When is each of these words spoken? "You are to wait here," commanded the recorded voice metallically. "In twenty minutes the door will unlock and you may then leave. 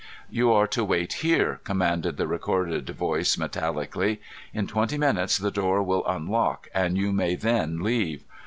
"You 0.31 0.51
are 0.51 0.65
to 0.65 0.83
wait 0.83 1.13
here," 1.21 1.61
commanded 1.63 2.17
the 2.17 2.25
recorded 2.25 2.89
voice 2.89 3.35
metallically. 3.37 4.17
"In 4.51 4.65
twenty 4.65 4.97
minutes 4.97 5.37
the 5.37 5.51
door 5.51 5.83
will 5.83 6.03
unlock 6.07 6.67
and 6.73 6.97
you 6.97 7.11
may 7.11 7.35
then 7.35 7.83
leave. 7.83 8.23